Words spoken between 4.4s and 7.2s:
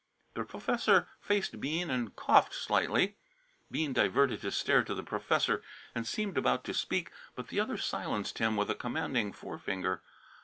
his stare to the professor and seemed about to speak,